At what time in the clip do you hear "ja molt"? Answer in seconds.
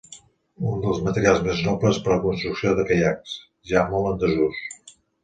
3.73-4.11